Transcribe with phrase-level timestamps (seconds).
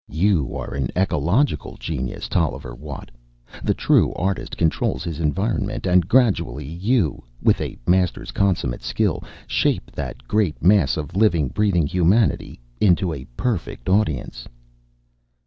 [0.09, 3.11] You are an ecological genius, Tolliver Watt!
[3.63, 9.91] The true artist controls his environment, and gradually you, with a master's consummate skill, shape
[9.91, 14.47] that great mass of living, breathing humanity into a perfect audience...."